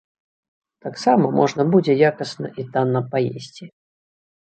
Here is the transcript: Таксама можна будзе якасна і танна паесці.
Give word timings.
Таксама 0.85 1.29
можна 1.39 1.67
будзе 1.75 1.93
якасна 2.09 2.53
і 2.63 2.69
танна 2.73 3.07
паесці. 3.15 3.65